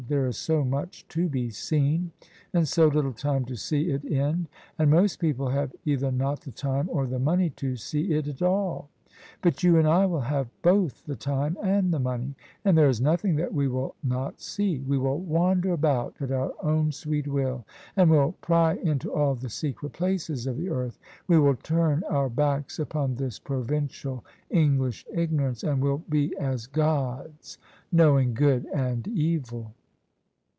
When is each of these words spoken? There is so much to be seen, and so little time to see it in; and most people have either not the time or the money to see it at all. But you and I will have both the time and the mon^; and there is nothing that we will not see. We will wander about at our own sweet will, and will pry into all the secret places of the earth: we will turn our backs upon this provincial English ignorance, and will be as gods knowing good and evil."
There 0.07 0.27
is 0.27 0.37
so 0.37 0.65
much 0.65 1.07
to 1.09 1.29
be 1.29 1.51
seen, 1.51 2.11
and 2.53 2.67
so 2.67 2.87
little 2.87 3.13
time 3.13 3.45
to 3.45 3.55
see 3.55 3.91
it 3.91 4.03
in; 4.03 4.47
and 4.77 4.89
most 4.89 5.17
people 5.19 5.49
have 5.49 5.73
either 5.85 6.11
not 6.11 6.41
the 6.41 6.51
time 6.51 6.89
or 6.91 7.05
the 7.05 7.19
money 7.19 7.51
to 7.51 7.77
see 7.77 8.11
it 8.11 8.27
at 8.27 8.41
all. 8.41 8.89
But 9.41 9.63
you 9.63 9.77
and 9.77 9.87
I 9.87 10.07
will 10.07 10.21
have 10.21 10.49
both 10.63 11.05
the 11.05 11.15
time 11.15 11.55
and 11.63 11.93
the 11.93 11.99
mon^; 11.99 12.33
and 12.65 12.75
there 12.77 12.89
is 12.89 12.99
nothing 12.99 13.35
that 13.37 13.53
we 13.53 13.67
will 13.69 13.95
not 14.03 14.41
see. 14.41 14.79
We 14.79 14.97
will 14.97 15.19
wander 15.19 15.71
about 15.71 16.15
at 16.19 16.31
our 16.31 16.51
own 16.61 16.91
sweet 16.91 17.27
will, 17.27 17.63
and 17.95 18.09
will 18.09 18.33
pry 18.41 18.73
into 18.73 19.13
all 19.13 19.35
the 19.35 19.49
secret 19.49 19.93
places 19.93 20.45
of 20.45 20.57
the 20.57 20.69
earth: 20.71 20.99
we 21.27 21.39
will 21.39 21.55
turn 21.55 22.03
our 22.09 22.27
backs 22.27 22.79
upon 22.79 23.15
this 23.15 23.39
provincial 23.39 24.25
English 24.49 25.05
ignorance, 25.13 25.63
and 25.63 25.79
will 25.79 25.99
be 26.09 26.35
as 26.37 26.65
gods 26.67 27.57
knowing 27.93 28.33
good 28.33 28.65
and 28.73 29.07
evil." 29.07 29.73